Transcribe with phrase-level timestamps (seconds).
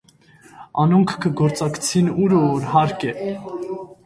[0.83, 3.15] Անոնք կը գործակցին ուր որ հարկ է։